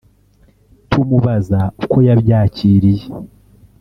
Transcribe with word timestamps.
tumubaza 0.89 1.59
uko 1.83 1.97
yabyakiriye 2.07 3.05